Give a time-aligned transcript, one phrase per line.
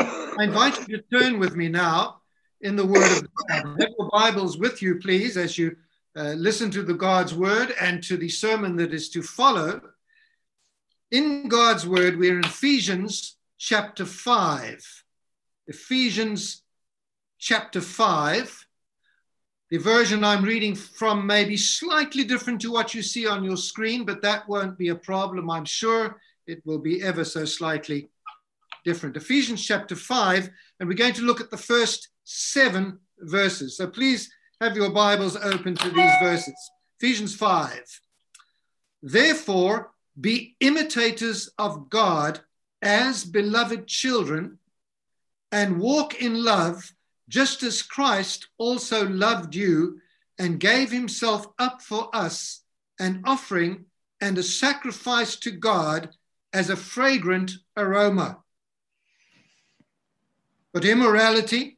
[0.00, 2.20] I invite you to turn with me now
[2.60, 3.80] in the Word of God.
[3.80, 5.76] Have your Bibles with you, please, as you
[6.16, 9.80] uh, listen to the God's Word and to the sermon that is to follow.
[11.10, 15.04] In God's Word, we're in Ephesians chapter 5.
[15.66, 16.62] Ephesians
[17.38, 18.66] chapter 5.
[19.70, 23.56] The version I'm reading from may be slightly different to what you see on your
[23.56, 25.50] screen, but that won't be a problem.
[25.50, 28.08] I'm sure it will be ever so slightly
[28.88, 29.18] different.
[29.18, 30.48] Ephesians chapter 5,
[30.80, 33.76] and we're going to look at the first seven verses.
[33.76, 34.30] So please
[34.62, 36.54] have your Bibles open to these verses.
[36.98, 38.00] Ephesians 5.
[39.02, 42.40] Therefore, be imitators of God
[42.80, 44.58] as beloved children
[45.52, 46.90] and walk in love,
[47.28, 50.00] just as Christ also loved you
[50.38, 52.62] and gave himself up for us,
[52.98, 53.84] an offering
[54.22, 56.08] and a sacrifice to God
[56.54, 58.38] as a fragrant aroma.
[60.78, 61.76] But immorality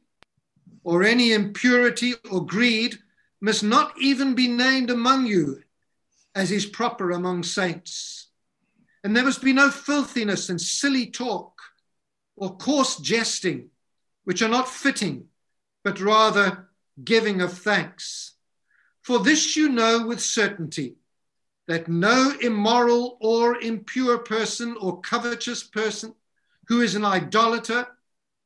[0.83, 2.99] or any impurity or greed
[3.41, 5.63] must not even be named among you,
[6.35, 8.27] as is proper among saints.
[9.03, 11.59] And there must be no filthiness and silly talk
[12.35, 13.71] or coarse jesting,
[14.25, 15.29] which are not fitting,
[15.83, 16.69] but rather
[17.03, 18.33] giving of thanks.
[19.01, 20.97] For this you know with certainty
[21.67, 26.13] that no immoral or impure person or covetous person
[26.67, 27.87] who is an idolater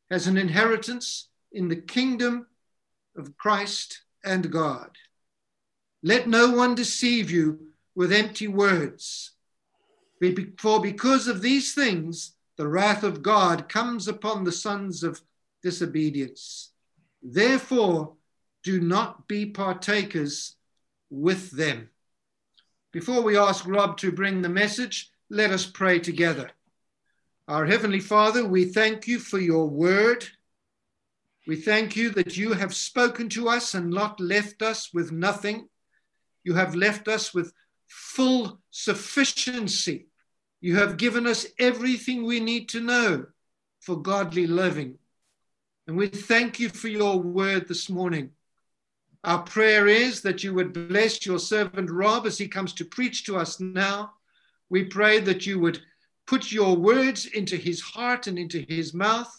[0.10, 2.48] has an inheritance in the kingdom
[3.18, 4.92] of Christ and God.
[6.04, 7.60] Let no one deceive you
[7.96, 9.32] with empty words.
[10.58, 15.22] For because of these things, the wrath of God comes upon the sons of
[15.62, 16.72] disobedience.
[17.22, 18.14] Therefore,
[18.64, 20.56] do not be partakers
[21.10, 21.90] with them.
[22.92, 26.52] Before we ask Rob to bring the message, let us pray together.
[27.48, 30.26] Our Heavenly Father, we thank you for your word.
[31.46, 35.70] We thank you that you have spoken to us and not left us with nothing.
[36.44, 37.54] You have left us with
[37.88, 40.08] full sufficiency.
[40.60, 43.28] You have given us everything we need to know
[43.80, 44.98] for godly living.
[45.86, 48.32] And we thank you for your word this morning.
[49.24, 53.26] Our prayer is that you would bless your servant Rob as he comes to preach
[53.26, 54.14] to us now.
[54.72, 55.80] We pray that you would
[56.28, 59.32] put your words into his heart and into his mouth.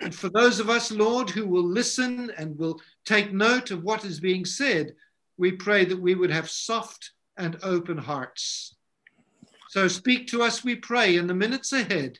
[0.00, 4.04] And for those of us, Lord, who will listen and will take note of what
[4.04, 4.94] is being said,
[5.36, 8.74] we pray that we would have soft and open hearts.
[9.68, 12.18] So speak to us, we pray, in the minutes ahead.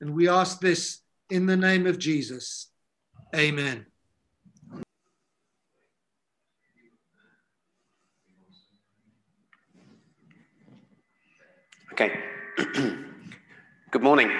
[0.00, 2.70] And we ask this in the name of Jesus.
[3.34, 3.86] Amen.
[11.92, 12.18] Okay.
[14.02, 14.32] Good morning.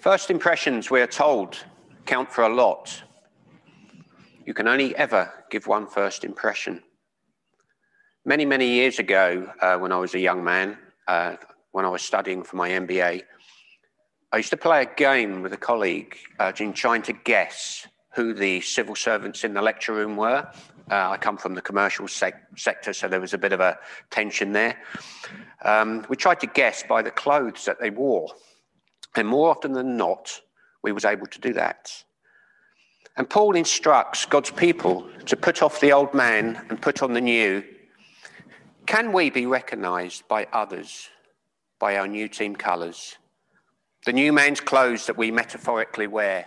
[0.00, 1.62] First impressions, we are told,
[2.06, 3.02] count for a lot.
[4.46, 6.82] You can only ever give one first impression.
[8.24, 11.36] Many, many years ago, uh, when I was a young man, uh,
[11.72, 13.24] when I was studying for my MBA,
[14.32, 18.32] I used to play a game with a colleague uh, in trying to guess who
[18.32, 20.50] the civil servants in the lecture room were.
[20.90, 23.78] Uh, I come from the commercial sec- sector, so there was a bit of a
[24.10, 24.76] tension there.
[25.64, 28.28] Um, we tried to guess by the clothes that they wore,
[29.16, 30.40] and more often than not,
[30.82, 31.92] we was able to do that.
[33.16, 37.20] And Paul instructs God's people to put off the old man and put on the
[37.20, 37.62] new.
[38.86, 41.08] Can we be recognized by others
[41.78, 43.16] by our new team colours?
[44.06, 46.46] The new man's clothes that we metaphorically wear.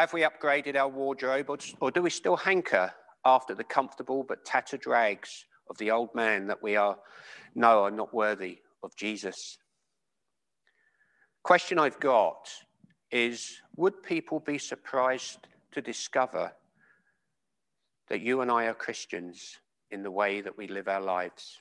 [0.00, 2.90] Have we upgraded our wardrobe, or do we still hanker
[3.26, 6.96] after the comfortable but tattered rags of the old man that we are
[7.54, 9.58] know are not worthy of Jesus?
[11.42, 12.48] Question I've got
[13.10, 16.50] is Would people be surprised to discover
[18.08, 19.58] that you and I are Christians
[19.90, 21.58] in the way that we live our lives?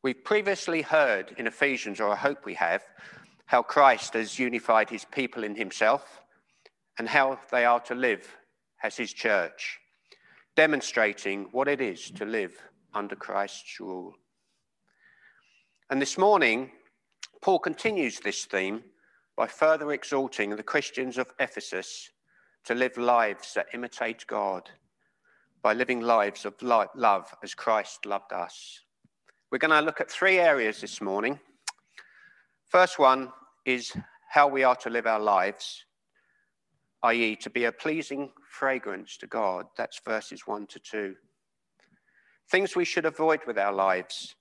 [0.00, 2.84] We've previously heard in Ephesians, or I hope we have,
[3.46, 6.22] how Christ has unified his people in himself
[6.98, 8.36] and how they are to live
[8.82, 9.78] as his church,
[10.56, 12.54] demonstrating what it is to live
[12.94, 14.14] under Christ's rule.
[15.90, 16.70] And this morning,
[17.40, 18.82] Paul continues this theme
[19.36, 22.10] by further exhorting the Christians of Ephesus
[22.64, 24.70] to live lives that imitate God
[25.62, 28.80] by living lives of love as Christ loved us.
[29.50, 31.38] We're going to look at three areas this morning.
[32.68, 33.30] First one
[33.64, 33.92] is
[34.30, 35.84] how we are to live our lives
[37.04, 39.66] i.e., to be a pleasing fragrance to God.
[39.76, 41.14] That's verses 1 to 2.
[42.50, 44.36] Things we should avoid with our lives,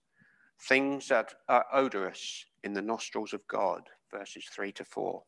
[0.67, 3.81] things that are odorous in the nostrils of God,
[4.11, 5.23] verses 3 to 4.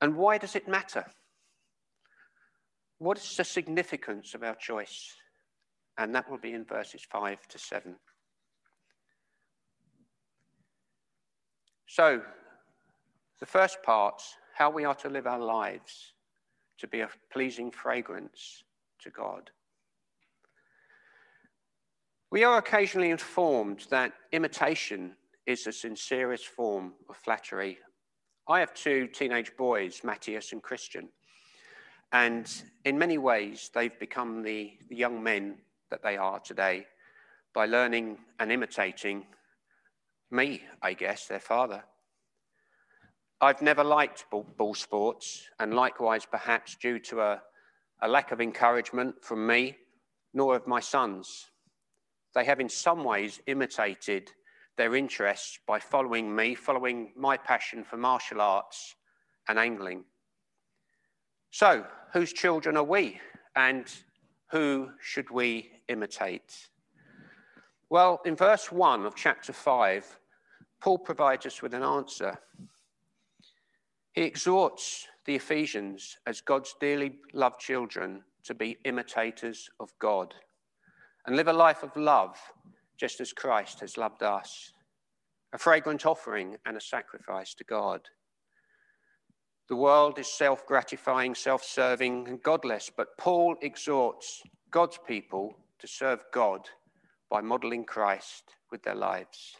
[0.00, 1.04] And why does it matter?
[2.98, 5.14] What is the significance of our choice?
[5.96, 7.96] And that will be in verses 5 to 7.
[11.86, 12.20] So,
[13.40, 14.20] the first part
[14.54, 16.12] how we are to live our lives
[16.78, 18.62] to be a pleasing fragrance
[19.00, 19.50] to God.
[22.30, 25.16] We are occasionally informed that imitation
[25.46, 27.78] is the sincerest form of flattery.
[28.48, 31.08] I have two teenage boys, Matthias and Christian,
[32.12, 32.50] and
[32.84, 35.58] in many ways they've become the, the young men
[35.90, 36.86] that they are today
[37.52, 39.26] by learning and imitating
[40.30, 41.84] me, I guess, their father.
[43.40, 47.42] I've never liked ball, ball sports, and likewise, perhaps due to a,
[48.02, 49.76] a lack of encouragement from me,
[50.32, 51.50] nor of my sons.
[52.34, 54.30] They have in some ways imitated
[54.76, 58.96] their interests by following me, following my passion for martial arts
[59.48, 60.04] and angling.
[61.50, 63.20] So, whose children are we,
[63.54, 63.86] and
[64.50, 66.68] who should we imitate?
[67.90, 70.18] Well, in verse 1 of chapter 5,
[70.80, 72.36] Paul provides us with an answer.
[74.14, 80.32] He exhorts the Ephesians as God's dearly loved children to be imitators of God
[81.26, 82.38] and live a life of love
[82.96, 84.72] just as Christ has loved us,
[85.52, 88.02] a fragrant offering and a sacrifice to God.
[89.68, 95.88] The world is self gratifying, self serving, and godless, but Paul exhorts God's people to
[95.88, 96.68] serve God
[97.28, 99.56] by modeling Christ with their lives.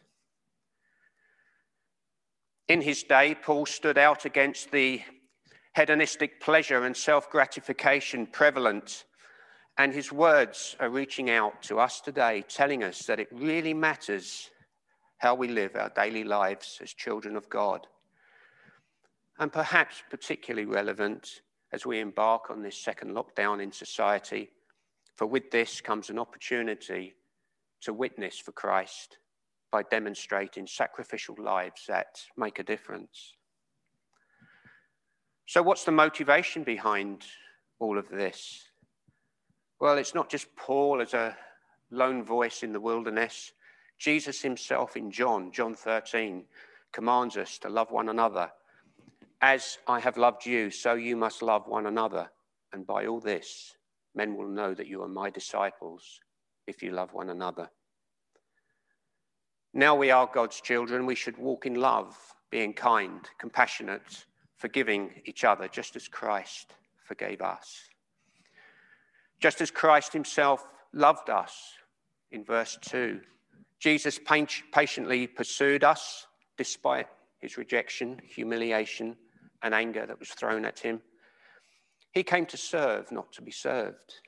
[2.66, 5.02] In his day, Paul stood out against the
[5.76, 9.04] hedonistic pleasure and self gratification prevalent,
[9.76, 14.50] and his words are reaching out to us today, telling us that it really matters
[15.18, 17.86] how we live our daily lives as children of God.
[19.38, 24.48] And perhaps particularly relevant as we embark on this second lockdown in society,
[25.16, 27.14] for with this comes an opportunity
[27.82, 29.18] to witness for Christ
[29.74, 33.34] by demonstrating sacrificial lives that make a difference.
[35.46, 37.24] So, what's the motivation behind
[37.80, 38.68] all of this?
[39.80, 41.36] Well, it's not just Paul as a
[41.90, 43.52] lone voice in the wilderness.
[43.98, 46.44] Jesus himself in John, John 13,
[46.92, 48.52] commands us to love one another.
[49.42, 52.30] As I have loved you, so you must love one another.
[52.72, 53.74] And by all this,
[54.14, 56.20] men will know that you are my disciples
[56.68, 57.68] if you love one another.
[59.76, 62.16] Now we are God's children, we should walk in love,
[62.48, 64.24] being kind, compassionate,
[64.56, 67.80] forgiving each other, just as Christ forgave us.
[69.40, 71.72] Just as Christ himself loved us
[72.30, 73.20] in verse 2,
[73.80, 74.20] Jesus
[74.72, 77.08] patiently pursued us despite
[77.40, 79.16] his rejection, humiliation,
[79.60, 81.00] and anger that was thrown at him.
[82.12, 84.20] He came to serve, not to be served.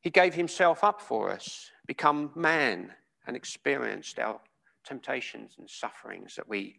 [0.00, 2.92] He gave himself up for us, become man
[3.26, 4.40] and experienced our
[4.84, 6.78] temptations and sufferings that we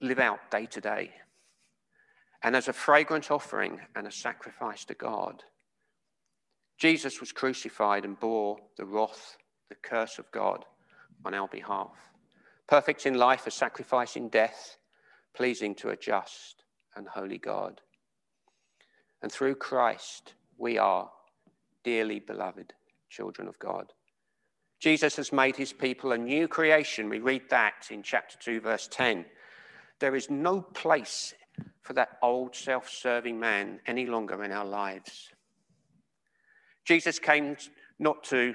[0.00, 1.10] live out day to day.
[2.42, 5.44] And as a fragrant offering and a sacrifice to God,
[6.76, 9.36] Jesus was crucified and bore the wrath,
[9.68, 10.64] the curse of God
[11.24, 11.94] on our behalf.
[12.66, 14.76] Perfect in life, a sacrifice in death,
[15.34, 16.64] pleasing to a just
[16.96, 17.80] and holy God.
[19.22, 21.10] And through Christ, we are
[21.84, 22.72] dearly beloved
[23.10, 23.92] children of God.
[24.80, 27.08] Jesus has made his people a new creation.
[27.08, 29.24] We read that in chapter 2, verse 10.
[30.00, 31.34] There is no place
[31.82, 35.28] for that old self serving man any longer in our lives.
[36.84, 37.56] Jesus came
[38.00, 38.54] not to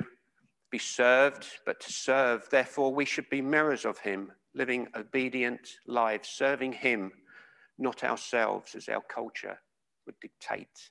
[0.69, 2.47] be served, but to serve.
[2.49, 7.11] Therefore, we should be mirrors of him, living obedient lives, serving him,
[7.77, 9.57] not ourselves, as our culture
[10.05, 10.89] would dictate.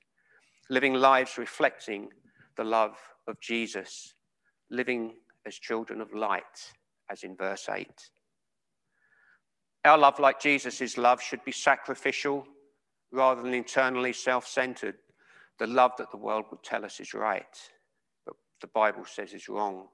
[0.71, 2.09] Living lives reflecting
[2.57, 2.97] the love
[3.27, 4.15] of Jesus,
[4.71, 5.15] living
[5.47, 6.73] as children of light,
[7.11, 7.89] as in verse 8.
[9.85, 12.47] Our love, like Jesus' love, should be sacrificial
[13.13, 14.97] rather than internally self centered.
[15.59, 17.57] The love that the world would tell us is right,
[18.25, 19.89] but the Bible says is wrong.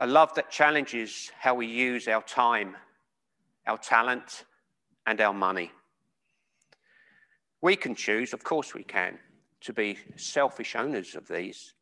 [0.00, 2.76] A love that challenges how we use our time,
[3.66, 4.44] our talent,
[5.06, 5.72] and our money.
[7.60, 9.18] We can choose, of course we can,
[9.64, 11.74] to be selfish owners of these,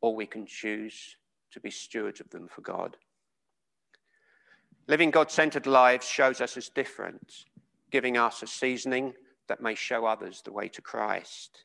[0.00, 1.16] or we can choose
[1.52, 2.96] to be stewards of them for God.
[4.88, 7.44] Living God centered lives shows us as different,
[7.90, 9.14] giving us a seasoning
[9.48, 11.64] that may show others the way to Christ.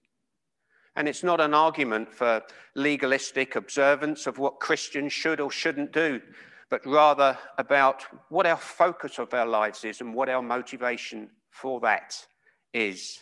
[0.96, 2.42] And it's not an argument for
[2.76, 6.22] legalistic observance of what Christians should or shouldn't do,
[6.70, 11.80] but rather about what our focus of our lives is and what our motivation for
[11.82, 12.26] that
[12.74, 13.22] is.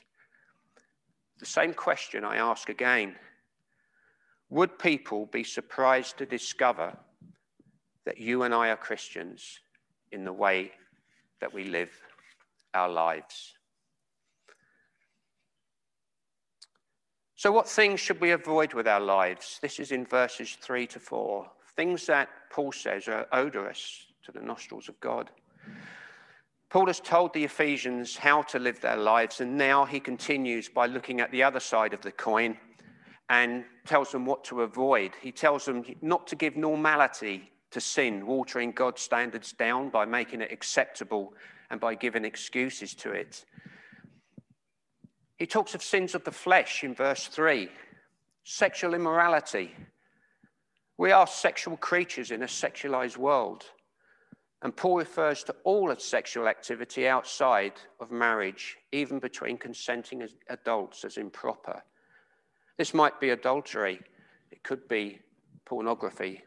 [1.43, 3.15] The same question I ask again
[4.49, 6.97] Would people be surprised to discover
[8.05, 9.59] that you and I are Christians
[10.13, 10.71] in the way
[11.41, 11.91] that we live
[12.73, 13.57] our lives?
[17.35, 19.59] So, what things should we avoid with our lives?
[19.61, 21.51] This is in verses 3 to 4.
[21.75, 25.29] Things that Paul says are odorous to the nostrils of God.
[26.73, 30.87] Paul has told the Ephesians how to live their lives, and now he continues by
[30.87, 32.57] looking at the other side of the coin
[33.29, 35.11] and tells them what to avoid.
[35.21, 40.41] He tells them not to give normality to sin, watering God's standards down by making
[40.41, 41.35] it acceptable
[41.69, 43.45] and by giving excuses to it.
[45.37, 47.69] He talks of sins of the flesh in verse 3,
[48.45, 49.75] sexual immorality.
[50.97, 53.65] We are sexual creatures in a sexualized world.
[54.63, 61.17] And Paul refers to all sexual activity outside of marriage, even between consenting adults, as
[61.17, 61.83] improper.
[62.77, 63.99] This might be adultery,
[64.51, 65.19] it could be
[65.65, 66.43] pornography,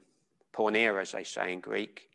[0.55, 2.09] porneia, as they say in Greek.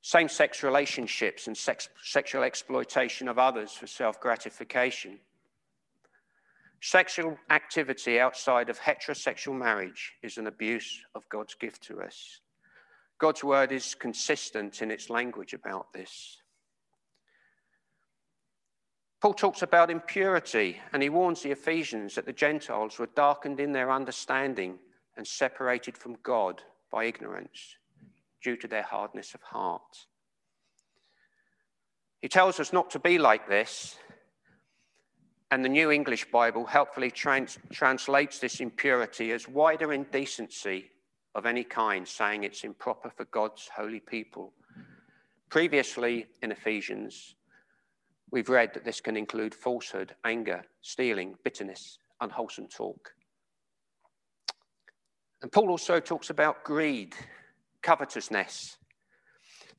[0.00, 5.18] Same sex relationships and sex, sexual exploitation of others for self gratification.
[6.80, 12.40] Sexual activity outside of heterosexual marriage is an abuse of God's gift to us.
[13.20, 16.38] God's word is consistent in its language about this.
[19.20, 23.72] Paul talks about impurity and he warns the Ephesians that the Gentiles were darkened in
[23.72, 24.78] their understanding
[25.18, 27.76] and separated from God by ignorance
[28.42, 30.06] due to their hardness of heart.
[32.22, 33.96] He tells us not to be like this
[35.50, 40.90] and the New English Bible helpfully trans- translates this impurity as wider indecency
[41.34, 44.52] of any kind, saying it's improper for God's holy people.
[45.48, 47.34] Previously in Ephesians,
[48.30, 53.10] we've read that this can include falsehood, anger, stealing, bitterness, unwholesome talk.
[55.42, 57.14] And Paul also talks about greed,
[57.82, 58.76] covetousness,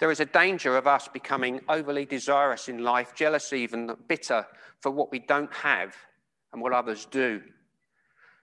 [0.02, 4.48] there is a danger of us becoming overly desirous in life, jealous, even bitter
[4.80, 5.96] for what we don't have
[6.52, 7.40] and what others do.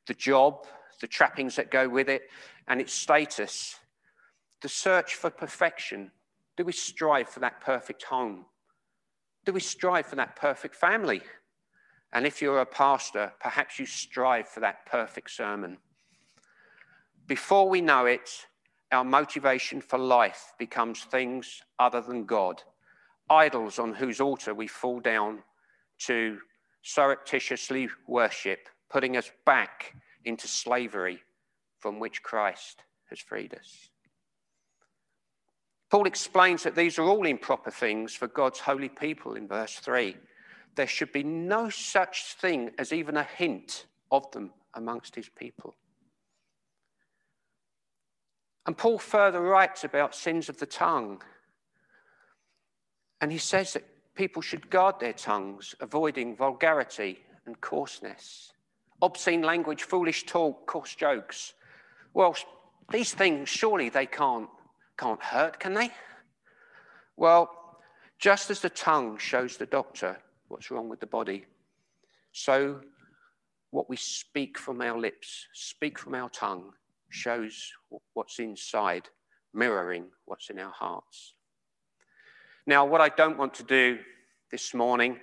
[0.06, 0.68] The job,
[1.00, 2.22] the trappings that go with it,
[2.66, 3.76] and its status.
[4.62, 6.10] The search for perfection.
[6.56, 8.46] Do we strive for that perfect home?
[9.44, 11.22] Do we strive for that perfect family?
[12.12, 15.78] And if you're a pastor, perhaps you strive for that perfect sermon.
[17.26, 18.46] Before we know it,
[18.90, 22.62] our motivation for life becomes things other than God,
[23.28, 25.42] idols on whose altar we fall down
[25.98, 26.38] to
[26.82, 31.22] surreptitiously worship, putting us back into slavery
[31.78, 33.90] from which Christ has freed us.
[35.90, 40.16] Paul explains that these are all improper things for God's holy people in verse 3.
[40.74, 45.74] There should be no such thing as even a hint of them amongst his people.
[48.66, 51.22] And Paul further writes about sins of the tongue.
[53.20, 58.52] And he says that people should guard their tongues, avoiding vulgarity and coarseness,
[59.02, 61.54] obscene language, foolish talk, coarse jokes.
[62.14, 62.36] Well,
[62.90, 64.48] these things surely they can't,
[64.96, 65.90] can't hurt, can they?
[67.16, 67.50] Well,
[68.18, 71.44] just as the tongue shows the doctor what's wrong with the body,
[72.32, 72.80] so
[73.70, 76.72] what we speak from our lips, speak from our tongue,
[77.10, 77.70] shows
[78.14, 79.08] what's inside,
[79.52, 81.34] mirroring what's in our hearts.
[82.66, 83.98] Now, what I don't want to do
[84.50, 85.18] this morning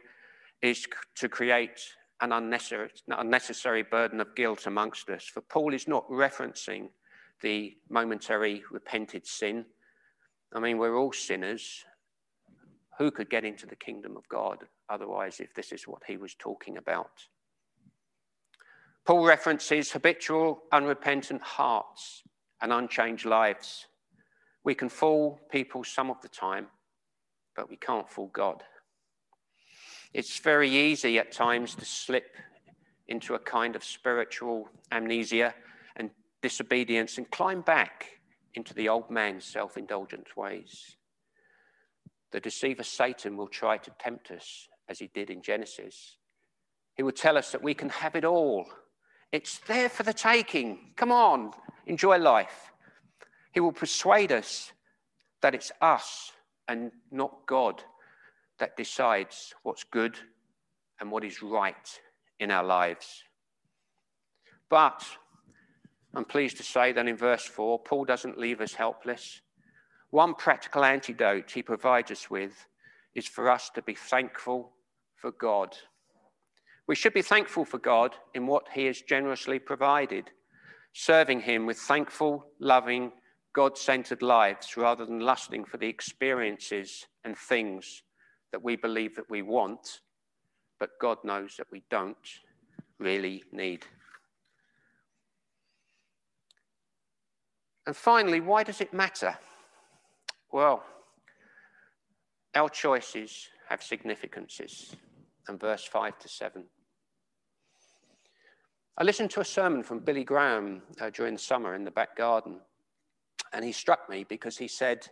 [0.62, 1.80] is to create
[2.22, 6.90] an unnecessary, unnecessary burden of guilt amongst us, for Paul is not referencing
[7.42, 9.66] the momentary repented sin.
[10.54, 11.84] I mean, we're all sinners.
[12.98, 16.34] Who could get into the kingdom of God otherwise if this is what he was
[16.36, 17.12] talking about?
[19.06, 22.24] Paul references habitual, unrepentant hearts
[22.62, 23.88] and unchanged lives.
[24.64, 26.68] We can fool people some of the time,
[27.56, 28.64] but we can't fool God.
[30.16, 32.38] It's very easy at times to slip
[33.10, 35.54] into a kind of spiritual amnesia
[35.98, 36.10] and
[36.42, 38.22] disobedience and climb back
[38.54, 40.96] into the old man's self indulgent ways.
[42.32, 46.16] The deceiver Satan will try to tempt us as he did in Genesis.
[46.96, 48.68] He will tell us that we can have it all
[49.34, 50.94] it's there for the taking.
[50.96, 51.52] Come on,
[51.88, 52.72] enjoy life.
[53.52, 54.72] He will persuade us
[55.42, 56.32] that it's us
[56.70, 57.84] and not God
[58.60, 60.18] that decides what's good
[61.00, 62.00] and what is right
[62.40, 63.24] in our lives.
[64.70, 65.06] But
[66.14, 69.42] I'm pleased to say that in verse 4, Paul doesn't leave us helpless.
[70.12, 72.66] One practical antidote he provides us with
[73.14, 74.72] is for us to be thankful
[75.16, 75.76] for God.
[76.88, 80.30] We should be thankful for God in what he has generously provided,
[80.94, 83.12] serving him with thankful, loving,
[83.54, 88.04] God centered lives rather than lusting for the experiences and things
[88.56, 90.00] that we believe that we want,
[90.80, 92.16] but God knows that we don't
[93.00, 93.86] really need.
[97.86, 99.38] And finally, why does it matter?
[100.54, 100.86] Well,
[102.56, 104.96] our choices have significances.
[105.50, 106.64] And verse 5 to 7.
[108.98, 112.16] I listened to a sermon from Billy Graham uh, during the summer in the back
[112.16, 112.62] garden,
[113.52, 115.10] and he struck me because he said,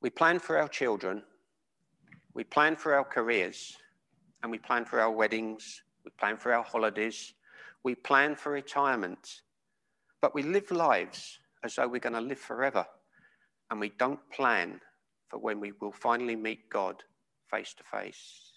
[0.00, 1.24] We plan for our children,
[2.34, 3.76] we plan for our careers,
[4.42, 7.32] and we plan for our weddings, we plan for our holidays,
[7.82, 9.42] we plan for retirement,
[10.20, 12.84] but we live lives as though we're going to live forever,
[13.70, 14.80] and we don't plan
[15.28, 17.02] for when we will finally meet God
[17.50, 18.52] face to face.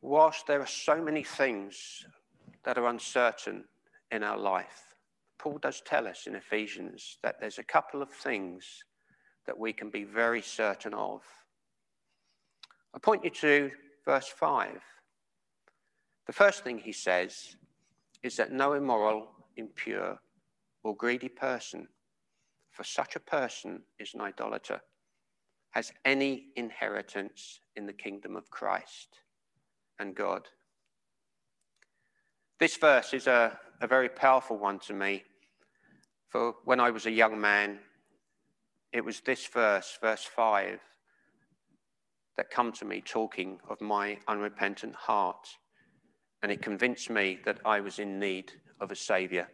[0.00, 2.04] Whilst there are so many things
[2.64, 3.64] that are uncertain
[4.12, 4.94] in our life,
[5.38, 8.84] Paul does tell us in Ephesians that there's a couple of things
[9.48, 11.22] that we can be very certain of.
[12.94, 13.70] I point you to
[14.04, 14.78] verse 5.
[16.26, 17.56] The first thing he says
[18.22, 19.26] is that no immoral,
[19.56, 20.18] impure,
[20.84, 21.88] or greedy person,
[22.72, 24.82] for such a person is an idolater,
[25.70, 29.22] has any inheritance in the kingdom of Christ
[29.98, 30.42] and God.
[32.60, 35.24] This verse is a, a very powerful one to me.
[36.28, 37.78] For when I was a young man,
[38.92, 40.80] it was this verse, verse 5,
[42.36, 45.48] that come to me talking of my unrepentant heart.
[46.42, 49.48] And it convinced me that I was in need of a Savior.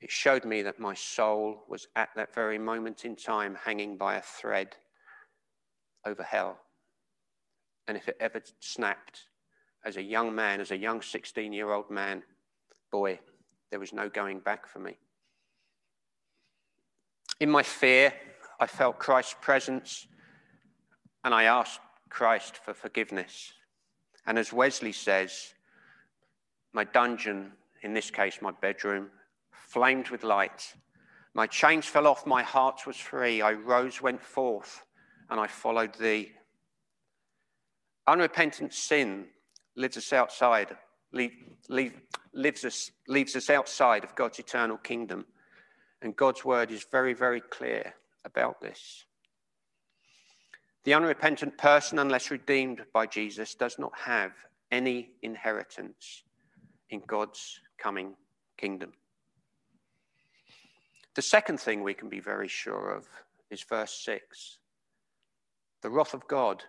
[0.00, 4.16] It showed me that my soul was at that very moment in time hanging by
[4.16, 4.76] a thread
[6.04, 6.58] over hell.
[7.86, 9.28] And if it ever snapped
[9.84, 12.22] as a young man, as a young 16 year old man,
[12.90, 13.18] boy,
[13.70, 14.98] there was no going back for me.
[17.40, 18.12] In my fear,
[18.60, 20.06] I felt Christ's presence
[21.24, 23.52] and I asked Christ for forgiveness.
[24.26, 25.54] And as Wesley says,
[26.72, 29.10] my dungeon, in this case my bedroom,
[29.50, 30.74] flamed with light.
[31.34, 33.42] My chains fell off, my heart was free.
[33.42, 34.84] I rose, went forth,
[35.30, 36.32] and I followed thee.
[38.06, 39.26] Unrepentant sin
[39.76, 40.76] lives us outside,
[41.12, 41.32] leave,
[41.68, 41.94] leave,
[42.32, 45.26] lives us, leaves us outside of God's eternal kingdom.
[46.02, 49.04] And God's word is very, very clear about this.
[50.84, 54.32] The unrepentant person, unless redeemed by Jesus, does not have
[54.70, 56.22] any inheritance
[56.90, 58.14] in God's coming
[58.58, 58.92] kingdom.
[61.14, 63.08] The second thing we can be very sure of
[63.50, 64.58] is verse 6.
[65.80, 66.64] The wrath of God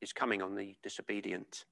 [0.00, 1.64] is coming on the disobedient.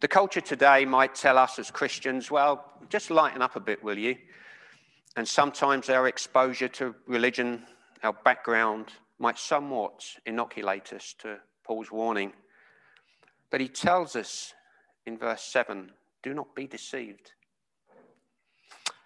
[0.00, 3.98] The culture today might tell us as Christians, well, just lighten up a bit, will
[3.98, 4.16] you?
[5.16, 7.62] And sometimes our exposure to religion,
[8.02, 12.32] our background, might somewhat inoculate us to Paul's warning.
[13.50, 14.52] But he tells us
[15.06, 17.32] in verse 7 do not be deceived.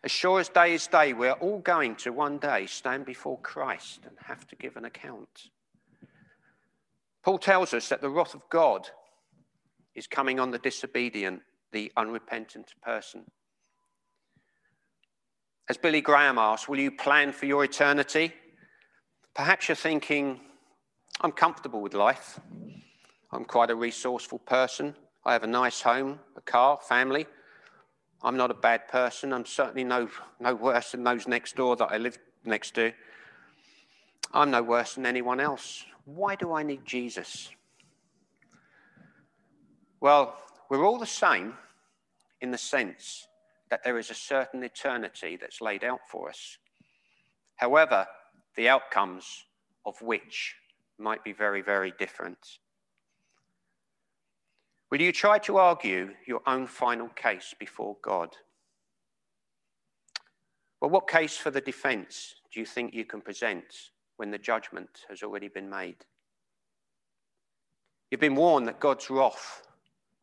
[0.05, 4.01] As sure as day is day, we're all going to one day stand before Christ
[4.07, 5.51] and have to give an account.
[7.25, 8.89] Paul tells us that the wrath of God
[9.95, 11.43] is coming on the disobedient,
[11.73, 13.25] the unrepentant person.
[15.69, 18.33] As Billy Graham asked, will you plan for your eternity?
[19.35, 20.41] Perhaps you're thinking,
[21.21, 22.41] I'm comfortable with life.
[23.31, 24.95] I'm quite a resourceful person.
[25.27, 27.27] I have a nice home, a car, family.
[28.23, 29.35] I'm not a bad person.
[29.35, 30.09] I'm certainly no,
[30.41, 32.93] no worse than those next door that I live next to.
[34.33, 35.85] I'm no worse than anyone else.
[36.07, 37.51] Why do I need Jesus?
[40.01, 40.35] Well,
[40.71, 41.55] we're all the same
[42.41, 43.28] in the sense
[43.71, 46.59] that there is a certain eternity that's laid out for us.
[47.57, 48.07] However,
[48.57, 49.45] the outcomes
[49.85, 50.57] of which
[50.99, 52.59] might be very, very different.
[54.91, 58.31] Will you try to argue your own final case before God?
[60.81, 65.05] Well, what case for the defense do you think you can present when the judgment
[65.09, 66.05] has already been made?
[68.11, 69.63] You've been warned that God's wrath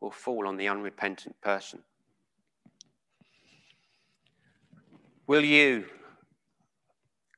[0.00, 1.82] will fall on the unrepentant person.
[5.26, 5.86] Will you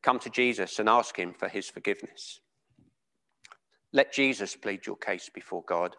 [0.02, 2.40] come to Jesus and ask him for his forgiveness?
[3.92, 5.96] Let Jesus plead your case before God.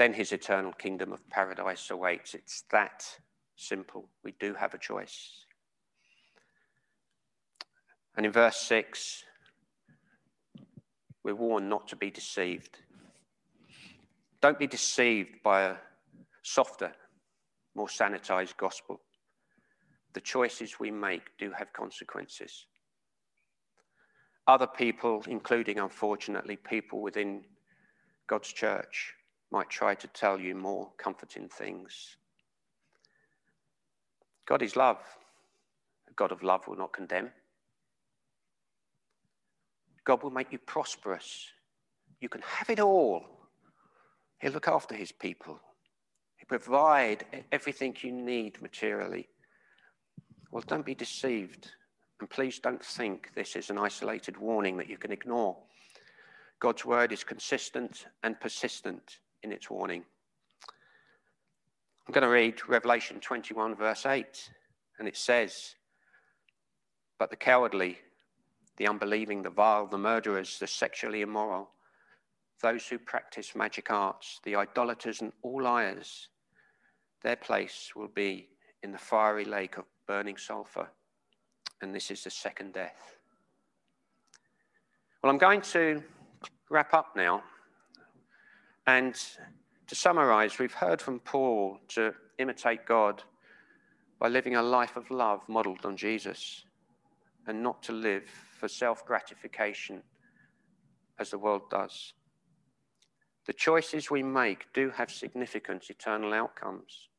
[0.00, 2.32] then his eternal kingdom of paradise awaits.
[2.32, 3.04] It's that
[3.54, 4.08] simple.
[4.24, 5.44] We do have a choice.
[8.16, 9.24] And in verse 6,
[11.22, 12.78] we're warned not to be deceived.
[14.40, 15.76] Don't be deceived by a
[16.42, 16.92] softer,
[17.74, 19.02] more sanitized gospel.
[20.12, 22.66] The choices we make do have consequences.
[24.46, 27.44] Other people, including unfortunately people within
[28.26, 29.14] God's church,
[29.52, 32.16] might try to tell you more comforting things.
[34.46, 34.98] God is love.
[36.16, 37.30] God of love will not condemn.
[40.04, 41.46] God will make you prosperous.
[42.20, 43.24] You can have it all.
[44.40, 45.60] He'll look after his people.
[46.36, 49.28] He'll provide everything you need materially.
[50.50, 51.70] Well, don't be deceived.
[52.18, 55.56] And please don't think this is an isolated warning that you can ignore.
[56.58, 60.04] God's word is consistent and persistent in its warning.
[62.06, 64.50] I'm going to read Revelation 21, verse 8,
[64.98, 65.76] and it says,
[67.18, 67.98] But the cowardly,
[68.76, 71.70] the unbelieving, the vile, the murderers, the sexually immoral,
[72.60, 76.28] those who practice magic arts, the idolaters, and all liars,
[77.22, 78.48] their place will be
[78.82, 80.88] in the fiery lake of burning sulfur.
[81.82, 83.14] And this is the second death.
[85.22, 86.02] Well, I'm going to
[86.68, 87.44] wrap up now.
[88.88, 89.14] And
[89.86, 93.22] to summarize, we've heard from Paul to imitate God
[94.18, 96.64] by living a life of love modeled on Jesus
[97.46, 98.24] and not to live
[98.58, 100.02] for self gratification
[101.20, 102.14] as the world does.
[103.46, 107.09] The choices we make do have significant eternal outcomes.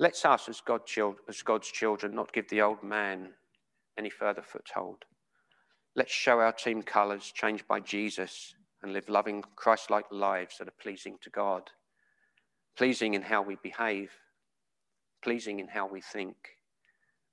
[0.00, 0.80] Let's us, as, God,
[1.28, 3.34] as God's children, not give the old man
[3.98, 5.04] any further foothold.
[5.94, 10.68] Let's show our team colours changed by Jesus and live loving, Christ like lives that
[10.68, 11.64] are pleasing to God,
[12.78, 14.10] pleasing in how we behave,
[15.22, 16.36] pleasing in how we think,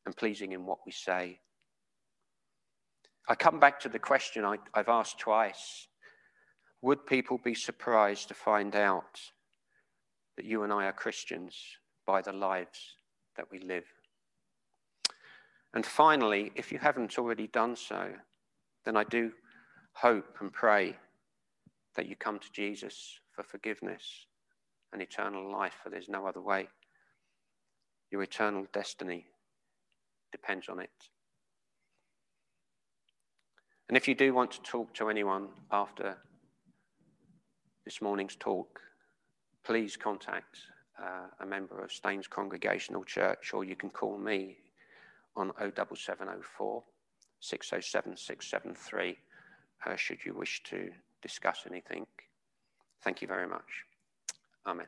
[0.06, 1.40] and pleasing in what we say.
[3.30, 5.88] I come back to the question I, have asked twice
[6.82, 9.22] Would people be surprised to find out
[10.36, 11.56] that you and I are Christians
[12.08, 12.96] by the lives
[13.36, 13.86] that we live?
[15.76, 18.14] And finally, if you haven't already done so,
[18.86, 19.32] then I do
[19.94, 20.96] hope and pray
[21.96, 24.26] that you come to Jesus for forgiveness
[24.94, 26.70] and eternal life, for there's no other way.
[28.10, 29.26] Your eternal destiny
[30.32, 30.90] depends on it.
[33.90, 36.18] And if you do want to talk to anyone after
[37.86, 38.80] this morning's talk,
[39.64, 40.58] please contact
[41.02, 44.58] uh, a member of Staines Congregational Church, or you can call me
[45.36, 46.84] on 07704
[47.40, 49.18] 607 673
[49.86, 50.90] uh, should you wish to
[51.22, 52.06] discuss anything.
[53.04, 53.86] Thank you very much.
[54.66, 54.88] Amen.